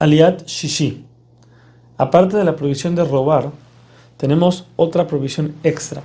Aliat 0.00 0.46
Shishi. 0.46 1.04
Aparte 1.96 2.36
de 2.36 2.44
la 2.44 2.54
prohibición 2.54 2.94
de 2.94 3.02
robar, 3.02 3.50
tenemos 4.16 4.68
otra 4.76 5.08
prohibición 5.08 5.56
extra, 5.64 6.02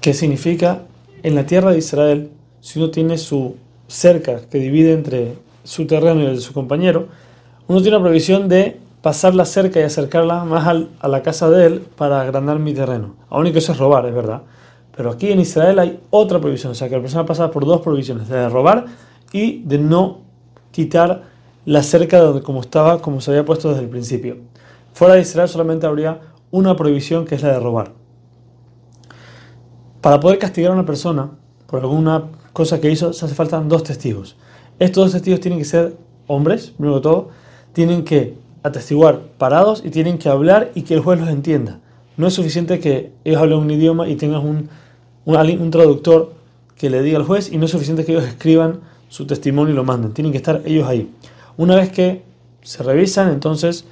que 0.00 0.12
significa 0.12 0.82
en 1.22 1.36
la 1.36 1.46
tierra 1.46 1.70
de 1.70 1.78
Israel, 1.78 2.32
si 2.60 2.80
uno 2.80 2.90
tiene 2.90 3.16
su 3.16 3.54
cerca 3.86 4.40
que 4.50 4.58
divide 4.58 4.94
entre 4.94 5.36
su 5.62 5.86
terreno 5.86 6.22
y 6.22 6.26
el 6.26 6.34
de 6.34 6.40
su 6.40 6.52
compañero, 6.52 7.06
uno 7.68 7.80
tiene 7.80 7.98
la 7.98 8.02
prohibición 8.02 8.48
de 8.48 8.80
pasar 9.00 9.32
la 9.36 9.44
cerca 9.44 9.78
y 9.78 9.84
acercarla 9.84 10.42
más 10.42 10.66
a 10.98 11.06
la 11.06 11.22
casa 11.22 11.48
de 11.50 11.66
él 11.66 11.86
para 11.96 12.20
agrandar 12.20 12.58
mi 12.58 12.74
terreno. 12.74 13.14
Aún 13.28 13.52
que 13.52 13.60
eso 13.60 13.70
es 13.70 13.78
robar, 13.78 14.06
es 14.06 14.14
verdad. 14.14 14.42
Pero 14.96 15.12
aquí 15.12 15.30
en 15.30 15.38
Israel 15.38 15.78
hay 15.78 16.00
otra 16.10 16.40
prohibición, 16.40 16.72
o 16.72 16.74
sea 16.74 16.88
que 16.88 16.96
la 16.96 17.02
persona 17.02 17.24
pasa 17.24 17.48
por 17.52 17.64
dos 17.64 17.80
prohibiciones, 17.80 18.26
de 18.26 18.48
robar 18.48 18.86
y 19.30 19.62
de 19.62 19.78
no 19.78 20.22
quitar 20.72 21.37
la 21.68 21.82
cerca 21.82 22.32
de 22.32 22.40
como 22.40 22.62
estaba, 22.62 23.02
como 23.02 23.20
se 23.20 23.30
había 23.30 23.44
puesto 23.44 23.68
desde 23.68 23.82
el 23.82 23.90
principio. 23.90 24.38
Fuera 24.94 25.16
de 25.16 25.20
Israel 25.20 25.50
solamente 25.50 25.86
habría 25.86 26.22
una 26.50 26.74
prohibición 26.74 27.26
que 27.26 27.34
es 27.34 27.42
la 27.42 27.52
de 27.52 27.60
robar. 27.60 27.92
Para 30.00 30.18
poder 30.18 30.38
castigar 30.38 30.70
a 30.70 30.74
una 30.74 30.86
persona 30.86 31.32
por 31.66 31.80
alguna 31.80 32.30
cosa 32.54 32.80
que 32.80 32.90
hizo, 32.90 33.12
se 33.12 33.26
hace 33.26 33.34
falta 33.34 33.60
dos 33.60 33.82
testigos. 33.82 34.36
Estos 34.78 35.04
dos 35.04 35.12
testigos 35.12 35.40
tienen 35.40 35.58
que 35.58 35.66
ser 35.66 35.98
hombres, 36.26 36.70
primero 36.70 36.96
que 36.96 37.02
todo, 37.02 37.28
tienen 37.74 38.02
que 38.02 38.38
atestiguar 38.62 39.20
parados 39.36 39.82
y 39.84 39.90
tienen 39.90 40.16
que 40.16 40.30
hablar 40.30 40.70
y 40.74 40.84
que 40.84 40.94
el 40.94 41.00
juez 41.00 41.20
los 41.20 41.28
entienda. 41.28 41.80
No 42.16 42.28
es 42.28 42.32
suficiente 42.32 42.80
que 42.80 43.12
ellos 43.24 43.42
hablen 43.42 43.58
un 43.58 43.70
idioma 43.70 44.08
y 44.08 44.16
tengas 44.16 44.42
un, 44.42 44.70
un, 45.26 45.36
un 45.36 45.70
traductor 45.70 46.32
que 46.76 46.88
le 46.88 47.02
diga 47.02 47.18
al 47.18 47.24
juez 47.24 47.52
y 47.52 47.58
no 47.58 47.66
es 47.66 47.72
suficiente 47.72 48.06
que 48.06 48.12
ellos 48.12 48.24
escriban 48.24 48.80
su 49.10 49.26
testimonio 49.26 49.74
y 49.74 49.76
lo 49.76 49.84
manden. 49.84 50.14
Tienen 50.14 50.32
que 50.32 50.38
estar 50.38 50.62
ellos 50.64 50.88
ahí. 50.88 51.10
Una 51.58 51.74
vez 51.74 51.90
que 51.90 52.22
se 52.62 52.84
revisan, 52.84 53.32
entonces 53.32 53.84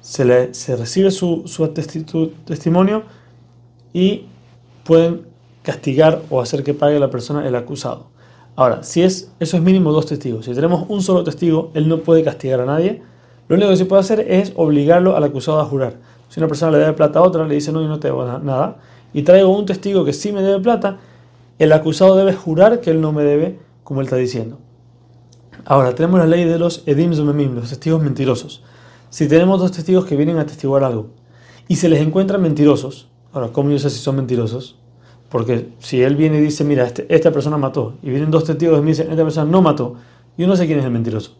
se, 0.00 0.24
le, 0.24 0.46
recibe 0.76 1.10
su, 1.10 1.42
su, 1.44 1.68
testimonio 1.68 3.02
y 3.92 4.24
pueden 4.84 5.26
castigar 5.62 6.22
o 6.30 6.40
hacer 6.40 6.64
que 6.64 6.72
pague 6.72 6.98
la 6.98 7.10
persona 7.10 7.46
el 7.46 7.54
acusado. 7.56 8.06
Ahora, 8.56 8.82
si 8.82 9.02
es, 9.02 9.30
eso 9.38 9.58
es 9.58 9.62
mínimo 9.62 9.92
dos 9.92 10.06
testigos. 10.06 10.46
Si 10.46 10.54
tenemos 10.54 10.86
un 10.88 11.02
solo 11.02 11.24
testigo, 11.24 11.70
él 11.74 11.88
no 11.88 11.98
puede 11.98 12.24
castigar 12.24 12.62
a 12.62 12.64
nadie. 12.64 13.02
Lo 13.48 13.56
único 13.56 13.68
que 13.68 13.76
se 13.76 13.84
puede 13.84 14.00
hacer 14.00 14.20
es 14.20 14.54
obligarlo 14.56 15.14
al 15.14 15.24
acusado 15.24 15.60
a 15.60 15.66
jurar. 15.66 15.96
Si 16.30 16.40
una 16.40 16.48
persona 16.48 16.72
le 16.72 16.78
debe 16.78 16.94
plata 16.94 17.18
a 17.18 17.22
otra, 17.22 17.46
le 17.46 17.54
dice 17.54 17.70
no, 17.70 17.82
yo 17.82 17.88
no 17.88 18.00
te 18.00 18.08
debo 18.08 18.24
nada, 18.24 18.78
y 19.12 19.22
traigo 19.22 19.54
un 19.54 19.66
testigo 19.66 20.06
que 20.06 20.14
sí 20.14 20.32
me 20.32 20.40
debe 20.40 20.58
plata, 20.60 20.96
el 21.58 21.70
acusado 21.72 22.16
debe 22.16 22.32
jurar 22.32 22.80
que 22.80 22.90
él 22.90 23.02
no 23.02 23.12
me 23.12 23.24
debe, 23.24 23.58
como 23.84 24.00
él 24.00 24.06
está 24.06 24.16
diciendo. 24.16 24.58
Ahora, 25.70 25.94
tenemos 25.94 26.18
la 26.18 26.24
ley 26.24 26.46
de 26.46 26.58
los 26.58 26.82
edim 26.86 27.10
los 27.10 27.68
testigos 27.68 28.02
mentirosos. 28.02 28.62
Si 29.10 29.28
tenemos 29.28 29.60
dos 29.60 29.70
testigos 29.70 30.06
que 30.06 30.16
vienen 30.16 30.38
a 30.38 30.46
testiguar 30.46 30.82
algo 30.82 31.08
y 31.68 31.76
se 31.76 31.90
les 31.90 32.00
encuentran 32.00 32.40
mentirosos, 32.40 33.10
ahora, 33.34 33.48
¿cómo 33.48 33.70
yo 33.70 33.78
sé 33.78 33.90
si 33.90 33.98
son 33.98 34.16
mentirosos? 34.16 34.78
Porque 35.28 35.68
si 35.78 36.00
él 36.00 36.16
viene 36.16 36.38
y 36.38 36.40
dice, 36.40 36.64
mira, 36.64 36.86
este, 36.86 37.04
esta 37.14 37.32
persona 37.32 37.58
mató, 37.58 37.96
y 38.02 38.08
vienen 38.08 38.30
dos 38.30 38.44
testigos 38.44 38.78
y 38.78 38.80
me 38.80 38.88
dicen, 38.92 39.10
esta 39.10 39.22
persona 39.22 39.50
no 39.50 39.60
mató, 39.60 39.96
yo 40.38 40.46
no 40.46 40.56
sé 40.56 40.64
quién 40.66 40.78
es 40.78 40.86
el 40.86 40.90
mentiroso. 40.90 41.32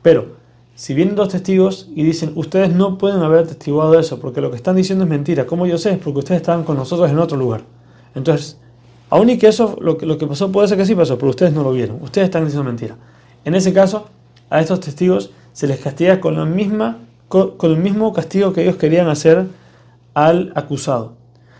Pero, 0.00 0.36
si 0.76 0.94
vienen 0.94 1.16
dos 1.16 1.30
testigos 1.30 1.88
y 1.92 2.04
dicen, 2.04 2.34
ustedes 2.36 2.72
no 2.72 2.98
pueden 2.98 3.20
haber 3.22 3.48
testiguado 3.48 3.98
eso, 3.98 4.20
porque 4.20 4.40
lo 4.40 4.52
que 4.52 4.58
están 4.58 4.76
diciendo 4.76 5.02
es 5.02 5.10
mentira, 5.10 5.44
¿cómo 5.44 5.66
yo 5.66 5.76
sé? 5.76 5.90
Es 5.90 5.98
porque 5.98 6.20
ustedes 6.20 6.40
estaban 6.40 6.62
con 6.62 6.76
nosotros 6.76 7.10
en 7.10 7.18
otro 7.18 7.36
lugar. 7.36 7.62
Entonces, 8.14 8.60
aún 9.10 9.28
y 9.28 9.38
que 9.38 9.48
eso, 9.48 9.76
lo 9.80 9.98
lo 10.00 10.18
que 10.18 10.28
pasó, 10.28 10.52
puede 10.52 10.68
ser 10.68 10.78
que 10.78 10.86
sí 10.86 10.94
pasó, 10.94 11.18
pero 11.18 11.30
ustedes 11.30 11.52
no 11.52 11.64
lo 11.64 11.72
vieron, 11.72 12.00
ustedes 12.00 12.26
están 12.26 12.44
diciendo 12.44 12.62
mentira. 12.62 12.96
En 13.46 13.54
ese 13.54 13.72
caso, 13.72 14.08
a 14.50 14.60
estos 14.60 14.80
testigos 14.80 15.30
se 15.52 15.68
les 15.68 15.78
castiga 15.78 16.20
con, 16.20 16.34
la 16.34 16.44
misma, 16.44 16.98
con, 17.28 17.54
el 17.62 17.76
mismo 17.76 18.12
castigo 18.12 18.52
que 18.52 18.62
ellos 18.62 18.74
querían 18.74 19.08
hacer 19.08 19.46
al 20.14 20.52
acusado, 20.56 21.14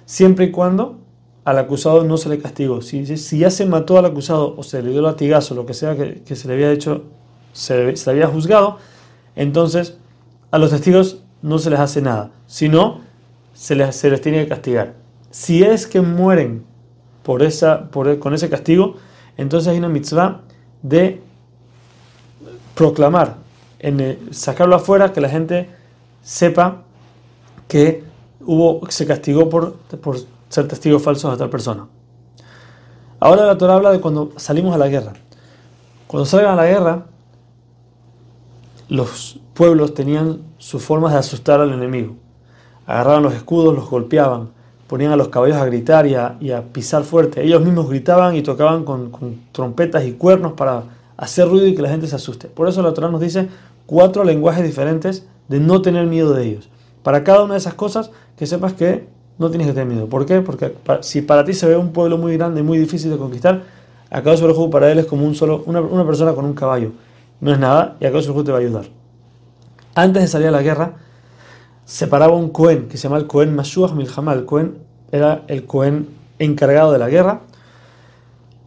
siempre 0.04 0.46
y 0.46 0.50
cuando 0.50 0.98
al 1.44 1.58
acusado 1.58 2.02
no 2.02 2.16
se 2.16 2.28
le 2.28 2.40
castigó. 2.40 2.82
Si, 2.82 3.04
ya 3.38 3.50
se 3.50 3.66
mató 3.66 3.98
al 3.98 4.04
acusado 4.04 4.56
o 4.56 4.64
se 4.64 4.82
le 4.82 4.90
dio 4.90 5.00
latigazo, 5.00 5.54
lo 5.54 5.64
que 5.64 5.74
sea 5.74 5.94
que, 5.96 6.34
se 6.34 6.48
le 6.48 6.54
había 6.54 6.72
hecho, 6.72 7.04
se, 7.52 7.92
le 7.92 8.10
había 8.10 8.26
juzgado, 8.26 8.78
entonces 9.36 9.96
a 10.50 10.58
los 10.58 10.70
testigos 10.70 11.22
no 11.40 11.60
se 11.60 11.70
les 11.70 11.78
hace 11.78 12.02
nada, 12.02 12.32
sino 12.48 13.02
se 13.54 13.76
les, 13.76 13.94
se 13.94 14.10
les 14.10 14.20
tiene 14.20 14.42
que 14.42 14.48
castigar. 14.48 14.94
Si 15.30 15.62
es 15.62 15.86
que 15.86 16.00
mueren 16.00 16.64
por 17.22 17.44
esa, 17.44 17.90
por, 17.90 18.18
con 18.18 18.34
ese 18.34 18.50
castigo, 18.50 18.96
entonces 19.36 19.68
hay 19.68 19.78
una 19.78 19.88
mitzvah 19.88 20.40
de 20.82 21.22
proclamar, 22.76 23.36
en 23.80 24.28
sacarlo 24.32 24.76
afuera, 24.76 25.12
que 25.12 25.20
la 25.20 25.30
gente 25.30 25.68
sepa 26.22 26.82
que 27.66 28.04
hubo, 28.44 28.88
se 28.90 29.06
castigó 29.06 29.48
por, 29.48 29.76
ser 30.50 30.68
testigos 30.68 31.02
falsos 31.02 31.32
a 31.32 31.36
tal 31.36 31.48
persona. 31.48 31.86
Ahora 33.18 33.46
la 33.46 33.56
Torah 33.56 33.74
habla 33.74 33.90
de 33.90 34.00
cuando 34.00 34.32
salimos 34.36 34.74
a 34.74 34.78
la 34.78 34.88
guerra. 34.88 35.14
Cuando 36.06 36.26
salgan 36.26 36.52
a 36.52 36.56
la 36.56 36.66
guerra, 36.66 37.06
los 38.88 39.40
pueblos 39.54 39.94
tenían 39.94 40.42
sus 40.58 40.82
formas 40.82 41.12
de 41.12 41.18
asustar 41.18 41.60
al 41.60 41.72
enemigo. 41.72 42.14
Agarraban 42.86 43.22
los 43.22 43.34
escudos, 43.34 43.74
los 43.74 43.88
golpeaban, 43.88 44.50
ponían 44.86 45.12
a 45.12 45.16
los 45.16 45.28
caballos 45.28 45.56
a 45.56 45.64
gritar 45.64 46.06
y 46.06 46.14
a, 46.14 46.62
pisar 46.72 47.04
fuerte. 47.04 47.42
Ellos 47.42 47.62
mismos 47.62 47.88
gritaban 47.88 48.36
y 48.36 48.42
tocaban 48.42 48.84
con, 48.84 49.10
con 49.10 49.40
trompetas 49.50 50.04
y 50.04 50.12
cuernos 50.12 50.52
para 50.52 50.84
hacer 51.16 51.48
ruido 51.48 51.66
y 51.66 51.74
que 51.74 51.82
la 51.82 51.88
gente 51.88 52.06
se 52.06 52.16
asuste. 52.16 52.48
Por 52.48 52.68
eso 52.68 52.82
la 52.82 52.94
Torah 52.94 53.10
nos 53.10 53.20
dice 53.20 53.48
cuatro 53.86 54.24
lenguajes 54.24 54.64
diferentes 54.64 55.26
de 55.48 55.60
no 55.60 55.82
tener 55.82 56.06
miedo 56.06 56.34
de 56.34 56.44
ellos. 56.44 56.68
Para 57.02 57.24
cada 57.24 57.44
una 57.44 57.54
de 57.54 57.58
esas 57.58 57.74
cosas, 57.74 58.10
que 58.36 58.46
sepas 58.46 58.74
que 58.74 59.06
no 59.38 59.50
tienes 59.50 59.66
que 59.68 59.72
tener 59.72 59.88
miedo. 59.88 60.08
¿Por 60.08 60.26
qué? 60.26 60.40
Porque 60.40 60.74
si 61.00 61.22
para 61.22 61.44
ti 61.44 61.52
se 61.52 61.66
ve 61.66 61.76
un 61.76 61.92
pueblo 61.92 62.18
muy 62.18 62.36
grande 62.36 62.60
y 62.60 62.62
muy 62.62 62.78
difícil 62.78 63.10
de 63.10 63.18
conquistar, 63.18 63.62
acá 64.10 64.36
sobre 64.36 64.54
juego 64.54 64.70
para 64.70 64.90
él 64.90 64.98
es 64.98 65.06
como 65.06 65.26
un 65.26 65.34
solo, 65.34 65.62
una, 65.66 66.06
persona 66.06 66.32
con 66.32 66.44
un 66.44 66.54
caballo. 66.54 66.92
No 67.40 67.52
es 67.52 67.58
nada 67.58 67.96
y 68.00 68.06
acá 68.06 68.20
sobre 68.22 68.44
te 68.44 68.52
va 68.52 68.58
a 68.58 68.60
ayudar. 68.60 68.86
Antes 69.94 70.22
de 70.22 70.28
salir 70.28 70.48
a 70.48 70.50
la 70.50 70.62
guerra, 70.62 70.94
separaba 71.84 72.34
un 72.34 72.50
Cohen 72.50 72.88
que 72.88 72.96
se 72.96 73.04
llama 73.04 73.18
el 73.18 73.26
Cohen 73.26 73.54
Mashuach 73.54 73.92
Milhamal. 73.92 74.38
El 74.38 74.44
Cohen 74.44 74.78
era 75.12 75.42
el 75.48 75.64
Cohen 75.64 76.08
encargado 76.38 76.92
de 76.92 76.98
la 76.98 77.08
guerra. 77.08 77.40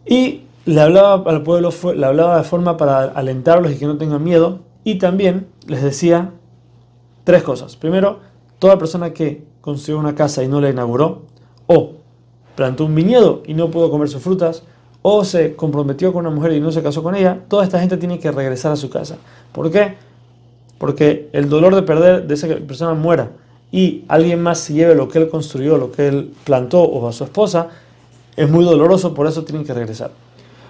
Y 0.05 0.43
le 0.65 0.81
hablaba 0.81 1.29
al 1.29 1.43
pueblo, 1.43 1.71
le 1.95 2.05
hablaba 2.05 2.37
de 2.37 2.43
forma 2.43 2.77
para 2.77 3.03
alentarlos 3.03 3.71
y 3.71 3.77
que 3.77 3.85
no 3.85 3.97
tengan 3.97 4.23
miedo. 4.23 4.59
Y 4.83 4.95
también 4.95 5.47
les 5.67 5.83
decía 5.83 6.31
tres 7.23 7.43
cosas. 7.43 7.75
Primero, 7.75 8.19
toda 8.59 8.77
persona 8.77 9.13
que 9.13 9.43
construyó 9.61 9.99
una 9.99 10.15
casa 10.15 10.43
y 10.43 10.47
no 10.47 10.61
la 10.61 10.69
inauguró, 10.69 11.23
o 11.67 11.93
plantó 12.55 12.85
un 12.85 12.95
viñedo 12.95 13.43
y 13.45 13.53
no 13.53 13.71
pudo 13.71 13.89
comer 13.89 14.09
sus 14.09 14.21
frutas, 14.21 14.63
o 15.01 15.23
se 15.23 15.55
comprometió 15.55 16.11
con 16.11 16.25
una 16.25 16.35
mujer 16.35 16.53
y 16.53 16.59
no 16.59 16.71
se 16.71 16.83
casó 16.83 17.03
con 17.03 17.15
ella, 17.15 17.39
toda 17.47 17.63
esta 17.63 17.79
gente 17.79 17.97
tiene 17.97 18.19
que 18.19 18.31
regresar 18.31 18.71
a 18.71 18.75
su 18.75 18.89
casa. 18.89 19.17
¿Por 19.51 19.71
qué? 19.71 19.95
Porque 20.77 21.29
el 21.33 21.49
dolor 21.49 21.75
de 21.75 21.83
perder 21.83 22.27
de 22.27 22.33
esa 22.33 22.47
persona 22.47 22.93
muera 22.93 23.31
y 23.71 24.03
alguien 24.07 24.41
más 24.41 24.59
se 24.59 24.73
lleve 24.73 24.95
lo 24.95 25.07
que 25.07 25.19
él 25.19 25.29
construyó, 25.29 25.77
lo 25.77 25.91
que 25.91 26.07
él 26.07 26.33
plantó 26.43 26.81
o 26.81 27.07
a 27.07 27.13
su 27.13 27.23
esposa, 27.23 27.69
es 28.35 28.49
muy 28.49 28.65
doloroso, 28.65 29.13
por 29.13 29.27
eso 29.27 29.43
tienen 29.43 29.65
que 29.65 29.73
regresar. 29.73 30.11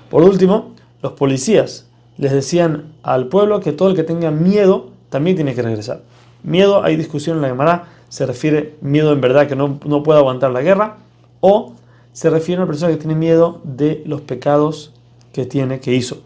Por 0.10 0.24
último, 0.24 0.74
los 1.02 1.14
policías 1.14 1.86
les 2.18 2.32
decían 2.32 2.94
al 3.04 3.28
pueblo 3.28 3.60
que 3.60 3.72
todo 3.72 3.90
el 3.90 3.96
que 3.96 4.04
tenga 4.04 4.32
miedo 4.32 4.90
también 5.10 5.36
tiene 5.36 5.56
que 5.56 5.62
regresar. 5.62 6.02
Miedo, 6.44 6.84
hay 6.84 6.96
discusión 6.96 7.38
en 7.38 7.42
la 7.44 7.48
Gemara, 7.50 7.88
se 8.10 8.26
refiere 8.26 8.76
miedo 8.82 9.14
en 9.14 9.22
verdad 9.22 9.48
que 9.48 9.56
no, 9.56 9.80
no 9.86 10.04
puede 10.04 10.20
aguantar 10.20 10.52
la 10.52 10.62
guerra, 10.62 10.98
o 11.42 11.74
se 12.12 12.30
refiere 12.30 12.60
a 12.60 12.64
una 12.64 12.72
persona 12.72 12.92
que 12.92 12.98
tiene 12.98 13.16
miedo 13.16 13.62
de 13.64 14.04
los 14.06 14.22
pecados 14.22 14.94
que 15.32 15.46
tiene, 15.46 15.80
que 15.80 15.94
hizo. 15.94 16.18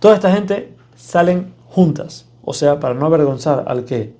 Toda 0.00 0.14
esta 0.14 0.32
gente 0.32 0.74
salen 0.96 1.52
juntas, 1.66 2.26
o 2.44 2.52
sea, 2.52 2.80
para 2.80 2.94
no 2.94 3.06
avergonzar 3.06 3.64
al 3.66 3.84
que, 3.84 4.12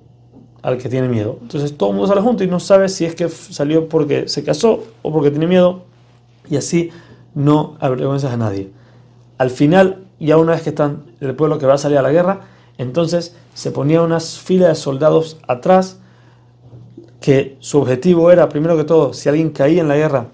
al 0.61 0.77
que 0.77 0.89
tiene 0.89 1.07
miedo. 1.07 1.37
Entonces 1.41 1.77
todo 1.77 1.89
el 1.89 1.95
mundo 1.95 2.07
sale 2.07 2.21
junto 2.21 2.43
y 2.43 2.47
no 2.47 2.59
sabe 2.59 2.87
si 2.87 3.05
es 3.05 3.13
que 3.13 3.29
salió 3.29 3.89
porque 3.89 4.27
se 4.29 4.43
casó 4.43 4.83
o 5.01 5.11
porque 5.11 5.31
tiene 5.31 5.47
miedo, 5.47 5.83
y 6.49 6.57
así 6.57 6.89
no 7.35 7.75
avergüenzas 7.79 8.31
a 8.31 8.37
nadie. 8.37 8.71
Al 9.41 9.49
final, 9.49 10.03
ya 10.19 10.37
una 10.37 10.51
vez 10.51 10.61
que 10.61 10.69
están 10.69 11.01
el 11.19 11.33
pueblo 11.33 11.57
que 11.57 11.65
va 11.65 11.73
a 11.73 11.77
salir 11.79 11.97
a 11.97 12.03
la 12.03 12.11
guerra, 12.11 12.41
entonces 12.77 13.35
se 13.55 13.71
ponía 13.71 14.03
unas 14.03 14.37
filas 14.37 14.69
de 14.69 14.75
soldados 14.75 15.39
atrás 15.47 15.97
que 17.21 17.57
su 17.59 17.79
objetivo 17.79 18.29
era, 18.29 18.49
primero 18.49 18.77
que 18.77 18.83
todo, 18.83 19.13
si 19.13 19.29
alguien 19.29 19.49
caía 19.49 19.81
en 19.81 19.87
la 19.87 19.95
guerra, 19.95 20.27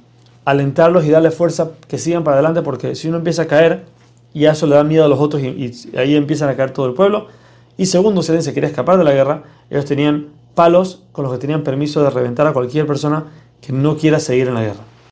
alentarlos 0.44 1.06
y 1.06 1.10
darle 1.12 1.32
fuerza 1.32 1.72
que 1.88 1.98
sigan 1.98 2.26
para 2.26 2.36
adelante, 2.36 2.64
porque 2.64 2.96
si 2.96 3.08
uno 3.08 3.20
empieza 3.20 3.44
a 3.44 3.48
caer, 3.48 3.86
ya 4.34 4.52
eso 4.52 4.68
le 4.68 4.76
da 4.76 4.84
miedo 4.84 5.06
a 5.06 5.08
los 5.08 5.22
otros 5.22 5.42
y, 5.42 5.72
ahí 5.98 6.18
empiezan 6.18 6.50
a 6.50 6.58
caer 6.58 6.72
todo 6.72 6.88
el 6.88 6.94
pueblo. 6.94 7.28
Y 7.78 7.86
segundo, 7.86 8.22
si 8.22 8.32
alguien 8.34 8.44
se 8.44 8.54
quería 8.54 8.68
escapar 8.68 8.98
de 8.98 9.06
la 9.06 9.14
guerra, 9.14 9.44
ellos 9.70 9.86
tenían 9.86 10.32
palos 10.54 11.04
con 11.14 11.24
los 11.24 11.32
que 11.32 11.40
tenían 11.40 11.64
permiso 11.64 12.04
de 12.04 12.10
reventar 12.10 12.46
a 12.46 12.52
cualquier 12.52 12.86
persona 12.86 13.28
que 13.62 13.72
no 13.72 13.96
quiera 13.96 14.20
seguir 14.20 14.50
en 14.50 14.56
la 14.56 14.64
guerra. 14.64 14.97